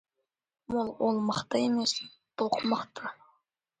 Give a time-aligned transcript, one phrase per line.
[0.79, 1.93] Оқ мықты емес,
[2.37, 3.03] доқ мықты.